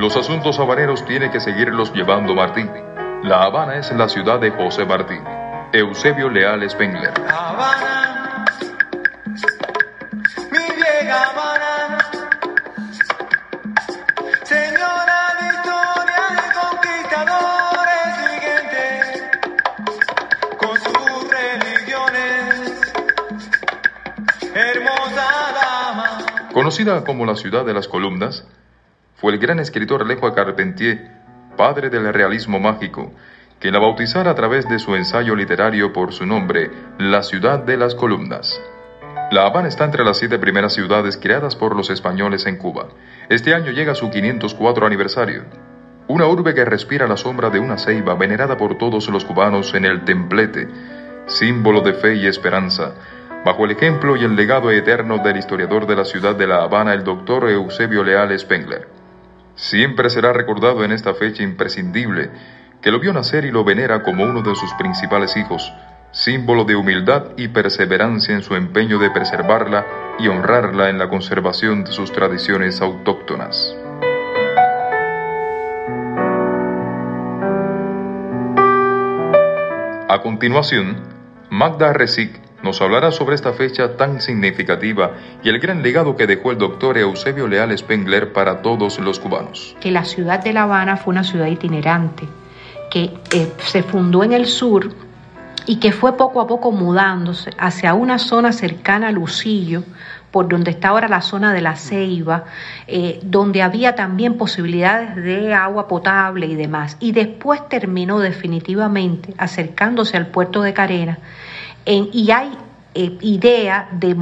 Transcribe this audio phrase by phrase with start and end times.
[0.00, 2.64] Los asuntos habaneros tiene que seguirlos llevando Martí.
[3.22, 5.18] La Habana es la ciudad de José Martí.
[5.74, 7.12] Eusebio Leal Spengler.
[7.28, 8.46] Habana,
[10.50, 11.98] mi vieja Habana,
[14.42, 18.82] señora Victoria de conquistadores y gente,
[20.56, 22.80] con sus religiones,
[24.54, 25.28] hermosa
[25.60, 26.08] dama.
[26.54, 28.46] Conocida como la ciudad de las columnas,
[29.20, 31.10] fue el gran escritor Alejo Carpentier,
[31.54, 33.12] padre del realismo mágico,
[33.60, 37.76] que la bautizara a través de su ensayo literario por su nombre, La ciudad de
[37.76, 38.58] las columnas.
[39.30, 42.88] La Habana está entre las siete primeras ciudades creadas por los españoles en Cuba.
[43.28, 45.44] Este año llega su 504 aniversario.
[46.08, 49.84] Una urbe que respira la sombra de una ceiba venerada por todos los cubanos en
[49.84, 50.66] el templete,
[51.26, 52.94] símbolo de fe y esperanza,
[53.44, 56.94] bajo el ejemplo y el legado eterno del historiador de la ciudad de La Habana,
[56.94, 58.99] el doctor Eusebio Leal Spengler.
[59.54, 62.30] Siempre será recordado en esta fecha imprescindible
[62.80, 65.72] que lo vio nacer y lo venera como uno de sus principales hijos,
[66.12, 69.86] símbolo de humildad y perseverancia en su empeño de preservarla
[70.18, 73.76] y honrarla en la conservación de sus tradiciones autóctonas.
[80.08, 80.96] A continuación,
[81.50, 85.10] Magda Resic nos hablará sobre esta fecha tan significativa
[85.42, 89.74] y el gran legado que dejó el doctor Eusebio Leal Spengler para todos los cubanos.
[89.80, 92.28] Que la ciudad de La Habana fue una ciudad itinerante,
[92.88, 94.92] que eh, se fundó en el sur
[95.66, 99.82] y que fue poco a poco mudándose hacia una zona cercana a Lucillo,
[100.30, 102.44] por donde está ahora la zona de la Ceiba,
[102.86, 106.96] eh, donde había también posibilidades de agua potable y demás.
[107.00, 111.18] Y después terminó definitivamente acercándose al puerto de Carena
[111.84, 112.50] y hay
[112.94, 114.16] eh, idea de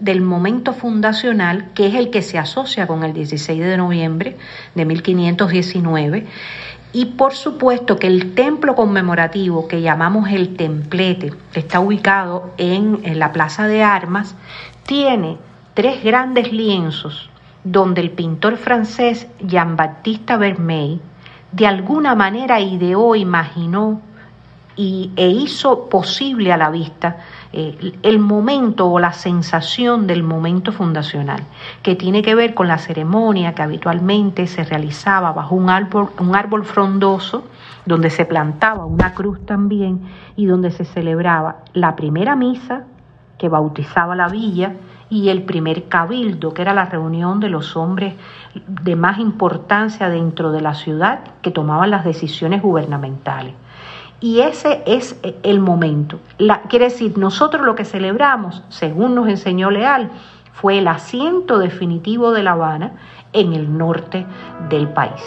[0.00, 4.36] del momento fundacional, que es el que se asocia con el 16 de noviembre
[4.74, 6.26] de 1519.
[6.92, 13.00] Y por supuesto que el templo conmemorativo que llamamos el templete, que está ubicado en,
[13.02, 14.36] en la Plaza de Armas,
[14.86, 15.38] tiene
[15.74, 17.28] tres grandes lienzos
[17.64, 21.00] donde el pintor francés Jean-Baptiste Vermeil
[21.54, 24.00] de alguna manera ideó, imaginó
[24.76, 27.18] y, e hizo posible a la vista
[27.52, 31.44] eh, el momento o la sensación del momento fundacional,
[31.82, 36.34] que tiene que ver con la ceremonia que habitualmente se realizaba bajo un árbol, un
[36.34, 37.44] árbol frondoso,
[37.86, 42.84] donde se plantaba una cruz también y donde se celebraba la primera misa
[43.38, 44.74] que bautizaba la villa
[45.10, 48.14] y el primer cabildo, que era la reunión de los hombres
[48.66, 53.54] de más importancia dentro de la ciudad que tomaban las decisiones gubernamentales.
[54.24, 56.18] Y ese es el momento.
[56.70, 60.10] quiere decir, nosotros lo que celebramos, según nos enseñó Leal,
[60.54, 62.92] fue el asiento definitivo de La Habana
[63.34, 64.24] en el norte
[64.70, 65.20] del país.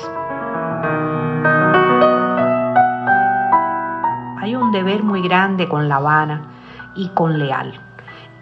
[4.42, 6.48] Hay un deber muy grande con La Habana
[6.96, 7.80] y con Leal.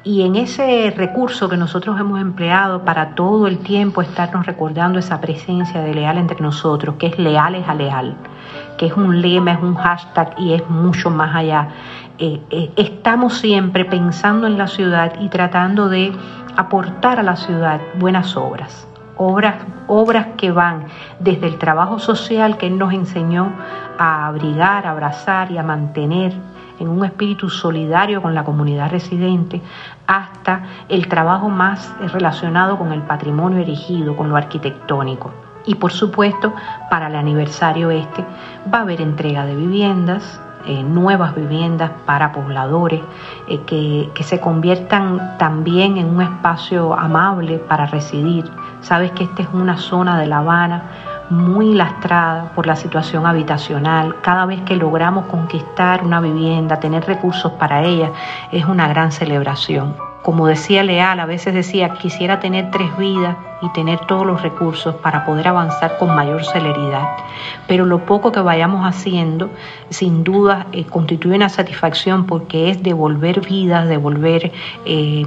[0.05, 5.19] Y en ese recurso que nosotros hemos empleado para todo el tiempo estarnos recordando esa
[5.19, 8.15] presencia de Leal entre nosotros, que es leales a Leal,
[8.77, 11.69] que es un lema, es un hashtag y es mucho más allá.
[12.17, 16.13] Eh, eh, estamos siempre pensando en la ciudad y tratando de
[16.55, 18.87] aportar a la ciudad buenas obras.
[19.17, 19.55] Obras,
[19.87, 20.85] obras que van
[21.19, 23.51] desde el trabajo social que Él nos enseñó
[23.97, 26.33] a abrigar, a abrazar y a mantener
[26.79, 29.61] en un espíritu solidario con la comunidad residente,
[30.07, 35.44] hasta el trabajo más relacionado con el patrimonio erigido, con lo arquitectónico.
[35.65, 36.53] Y por supuesto,
[36.89, 38.23] para el aniversario este
[38.71, 43.01] va a haber entrega de viviendas, eh, nuevas viviendas para pobladores,
[43.47, 48.49] eh, que, que, se conviertan también en un espacio amable para residir.
[48.81, 50.83] Sabes que esta es una zona de La Habana
[51.29, 54.15] muy lastrada por la situación habitacional.
[54.21, 58.11] Cada vez que logramos conquistar una vivienda, tener recursos para ella,
[58.51, 59.95] es una gran celebración.
[60.25, 64.95] Como decía Leal, a veces decía, quisiera tener tres vidas y tener todos los recursos
[64.95, 67.07] para poder avanzar con mayor celeridad.
[67.67, 69.51] Pero lo poco que vayamos haciendo,
[69.91, 74.51] sin duda, eh, constituye una satisfacción porque es devolver vidas, devolver
[74.85, 75.25] eh,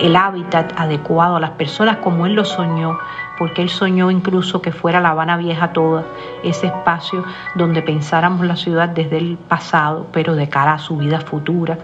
[0.00, 2.98] el hábitat adecuado a las personas como él lo soñó,
[3.38, 6.04] porque él soñó incluso que fuera La Habana Vieja toda,
[6.42, 7.24] ese espacio
[7.54, 11.78] donde pensáramos la ciudad desde el pasado, pero de cara a su vida futura,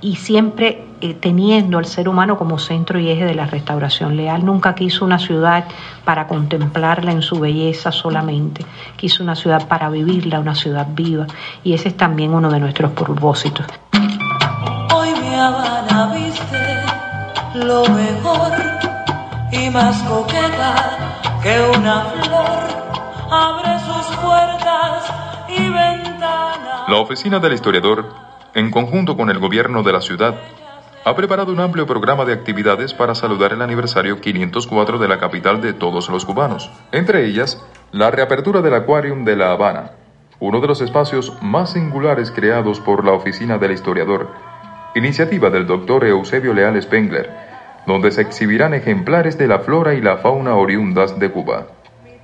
[0.00, 4.44] y siempre eh, teniendo al ser humano como centro y eje de la restauración leal.
[4.44, 5.64] Nunca quiso una ciudad
[6.04, 8.64] para contemplarla en su belleza solamente,
[8.96, 11.26] quiso una ciudad para vivirla, una ciudad viva,
[11.64, 13.66] y ese es también uno de nuestros propósitos.
[14.94, 16.84] Hoy mi Habana viste
[17.54, 18.89] lo mejor
[19.52, 22.80] y más coqueta que una flor
[23.30, 25.12] abre sus puertas
[25.48, 26.88] y ventanas.
[26.88, 28.06] La oficina del historiador,
[28.54, 30.36] en conjunto con el gobierno de la ciudad,
[31.04, 35.60] ha preparado un amplio programa de actividades para saludar el aniversario 504 de la capital
[35.62, 36.70] de todos los cubanos.
[36.92, 39.92] Entre ellas, la reapertura del Aquarium de La Habana,
[40.38, 44.28] uno de los espacios más singulares creados por la oficina del historiador,
[44.94, 47.49] iniciativa del doctor Eusebio Leal Spengler,
[47.90, 51.66] donde se exhibirán ejemplares de la flora y la fauna oriundas de Cuba.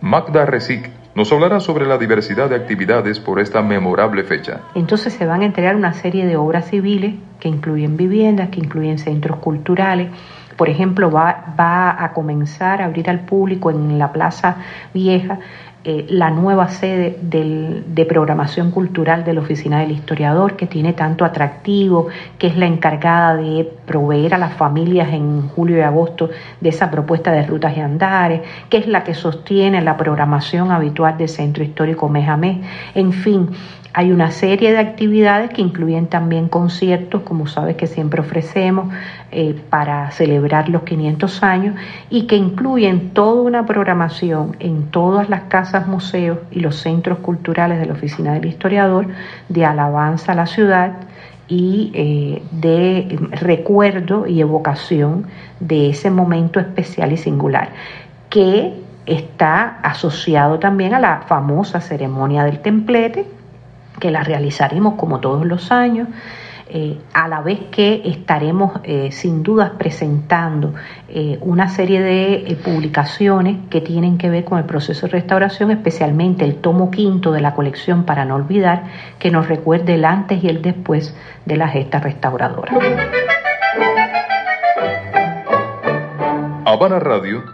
[0.00, 4.60] Magda Resic nos hablará sobre la diversidad de actividades por esta memorable fecha.
[4.76, 8.98] Entonces se van a entregar una serie de obras civiles que incluyen viviendas, que incluyen
[8.98, 10.08] centros culturales.
[10.56, 14.58] Por ejemplo, va, va a comenzar a abrir al público en la Plaza
[14.94, 15.40] Vieja
[15.88, 21.24] eh, la nueva sede de programación cultural de la Oficina del Historiador, que tiene tanto
[21.24, 22.08] atractivo,
[22.40, 26.28] que es la encargada de proveer a las familias en julio y agosto
[26.60, 31.16] de esa propuesta de rutas y andares, que es la que sostiene la programación habitual
[31.18, 32.62] del Centro Histórico Mejamé.
[32.92, 33.50] En fin,
[33.98, 38.93] hay una serie de actividades que incluyen también conciertos, como sabes que siempre ofrecemos,
[39.32, 41.76] eh, para celebrar los 500 años
[42.10, 47.81] y que incluyen toda una programación en todas las casas, museos y los centros culturales
[47.81, 49.06] de la Oficina del Historiador
[49.48, 50.93] de alabanza a la ciudad
[51.48, 55.25] y eh, de recuerdo y evocación
[55.58, 57.70] de ese momento especial y singular,
[58.28, 58.75] que
[59.06, 63.35] está asociado también a la famosa ceremonia del templete,
[64.00, 66.08] que la realizaremos como todos los años.
[66.69, 70.75] Eh, a la vez que estaremos eh, sin dudas presentando
[71.08, 76.44] eh, una serie de publicaciones que tienen que ver con el proceso de restauración, especialmente
[76.44, 78.82] el tomo quinto de la colección Para no olvidar,
[79.20, 82.72] que nos recuerde el antes y el después de la gesta restauradora.
[86.64, 87.44] Habana Radio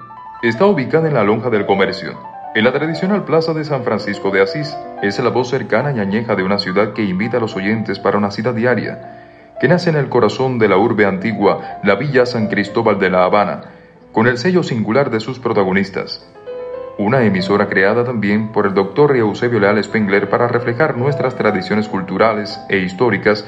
[0.43, 4.43] está ubicada en la lonja del comercio en la tradicional plaza de San Francisco de
[4.43, 7.99] Asís es la voz cercana y añeja de una ciudad que invita a los oyentes
[7.99, 12.27] para una cita diaria, que nace en el corazón de la urbe antigua, la Villa
[12.27, 13.63] San Cristóbal de La Habana,
[14.13, 16.29] con el sello singular de sus protagonistas.
[16.99, 22.61] Una emisora creada también por el doctor Eusebio Leal Spengler para reflejar nuestras tradiciones culturales
[22.69, 23.47] e históricas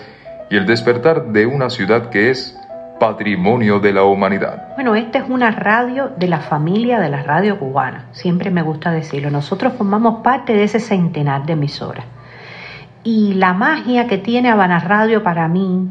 [0.49, 2.59] y el despertar de una ciudad que es
[2.99, 4.75] patrimonio de la humanidad.
[4.75, 8.91] Bueno, esta es una radio de la familia de la radio cubana, siempre me gusta
[8.91, 9.31] decirlo.
[9.31, 12.05] Nosotros formamos parte de ese centenar de emisoras.
[13.03, 15.89] Y la magia que tiene Habana Radio para mí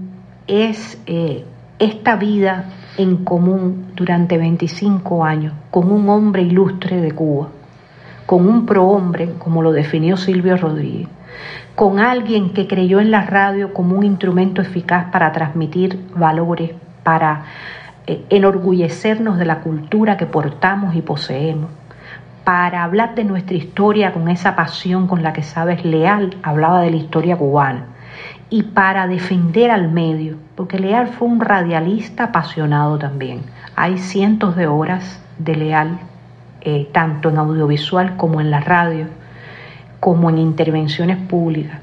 [0.48, 1.46] es eh,
[1.80, 2.66] esta vida
[2.98, 7.50] en común durante 25 años con un hombre ilustre de Cuba,
[8.26, 11.08] con un prohombre, como lo definió Silvio Rodríguez,
[11.76, 16.72] con alguien que creyó en la radio como un instrumento eficaz para transmitir valores,
[17.04, 17.44] para
[18.08, 21.70] eh, enorgullecernos de la cultura que portamos y poseemos,
[22.44, 26.92] para hablar de nuestra historia con esa pasión con la que sabes Leal hablaba de
[26.92, 27.86] la historia cubana
[28.50, 33.42] y para defender al medio, porque Leal fue un radialista apasionado también.
[33.76, 35.98] Hay cientos de horas de Leal,
[36.62, 39.08] eh, tanto en audiovisual como en la radio,
[40.00, 41.80] como en intervenciones públicas,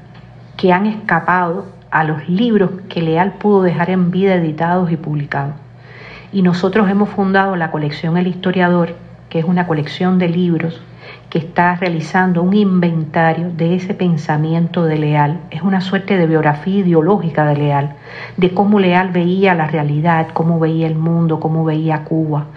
[0.55, 5.55] que han escapado a los libros que Leal pudo dejar en vida editados y publicados.
[6.31, 8.95] Y nosotros hemos fundado la colección El Historiador,
[9.29, 10.81] que es una colección de libros
[11.29, 15.39] que está realizando un inventario de ese pensamiento de Leal.
[15.49, 17.95] Es una suerte de biografía ideológica de Leal,
[18.37, 22.47] de cómo Leal veía la realidad, cómo veía el mundo, cómo veía Cuba,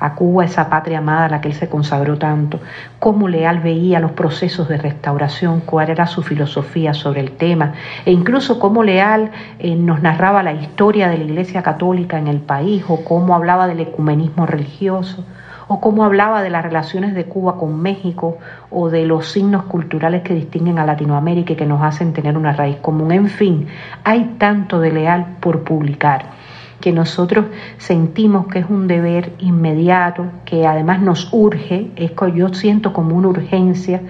[0.00, 2.60] a Cuba, esa patria amada a la que él se consagró tanto,
[2.98, 7.72] cómo Leal veía los procesos de restauración, cuál era su filosofía sobre el tema,
[8.04, 12.40] e incluso cómo Leal eh, nos narraba la historia de la Iglesia Católica en el
[12.40, 15.24] país, o cómo hablaba del ecumenismo religioso,
[15.70, 18.38] o cómo hablaba de las relaciones de Cuba con México,
[18.70, 22.52] o de los signos culturales que distinguen a Latinoamérica y que nos hacen tener una
[22.52, 23.12] raíz común.
[23.12, 23.66] En fin,
[24.04, 26.38] hay tanto de Leal por publicar
[26.80, 27.46] que nosotros
[27.78, 33.16] sentimos que es un deber inmediato, que además nos urge, es que yo siento como
[33.16, 34.00] una urgencia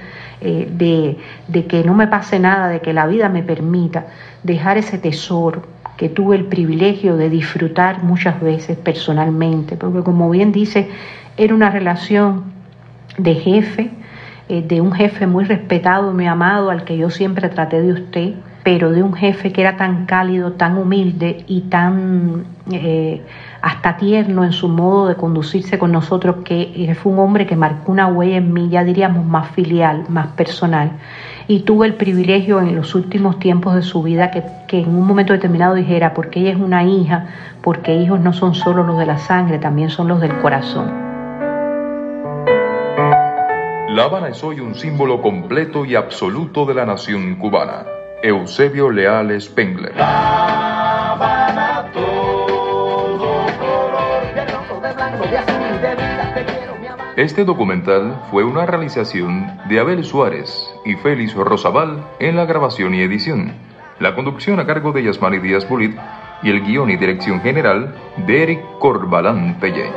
[0.40, 1.16] eh, de,
[1.48, 4.06] de que no me pase nada, de que la vida me permita
[4.42, 5.62] dejar ese tesoro
[5.96, 10.88] que tuve el privilegio de disfrutar muchas veces personalmente, porque como bien dice,
[11.36, 12.44] era una relación
[13.18, 13.90] de jefe,
[14.48, 18.34] eh, de un jefe muy respetado, muy amado, al que yo siempre traté de usted,
[18.70, 23.22] pero de un jefe que era tan cálido, tan humilde y tan eh,
[23.62, 27.90] hasta tierno en su modo de conducirse con nosotros, que fue un hombre que marcó
[27.90, 30.90] una huella en mí, ya diríamos, más filial, más personal.
[31.46, 34.42] Y tuve el privilegio en los últimos tiempos de su vida que,
[34.80, 37.26] en un momento determinado dijera, porque ella es una hija,
[37.62, 40.92] porque hijos no son solo los de la sangre, también son los del corazón.
[43.88, 47.97] La Habana es hoy un símbolo completo y absoluto de la nación cubana.
[48.22, 49.94] Eusebio Leal Spengler.
[57.16, 63.02] Este documental fue una realización de Abel Suárez y Félix Rosabal en la grabación y
[63.02, 63.54] edición.
[64.00, 65.96] La conducción a cargo de Yasmani Díaz Bulit
[66.42, 67.94] y el guion y dirección general
[68.26, 69.92] de Eric Corbalán Pelle.